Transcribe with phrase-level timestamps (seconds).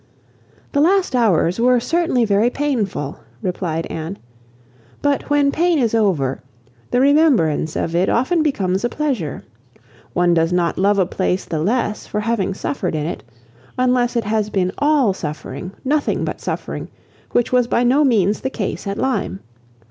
[0.71, 4.17] "The last hours were certainly very painful," replied Anne;
[5.03, 6.41] "but when pain is over,
[6.89, 9.43] the remembrance of it often becomes a pleasure.
[10.13, 13.21] One does not love a place the less for having suffered in it,
[13.77, 16.87] unless it has been all suffering, nothing but suffering,
[17.33, 19.39] which was by no means the case at Lyme.